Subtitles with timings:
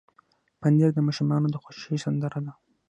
[0.61, 2.53] پنېر د ماشومانو د خوښې سندره ده.